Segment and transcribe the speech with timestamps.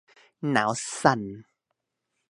[0.51, 0.71] หนาว
[1.01, 1.21] สั่น